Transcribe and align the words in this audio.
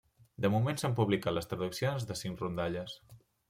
De 0.45 0.49
moment 0.53 0.79
s’han 0.83 0.95
publicat 1.01 1.37
les 1.39 1.49
traduccions 1.51 2.11
de 2.13 2.21
cinc 2.25 2.45
rondalles. 2.45 3.01